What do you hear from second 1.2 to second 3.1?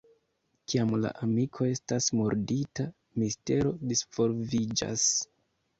amiko estas murdita,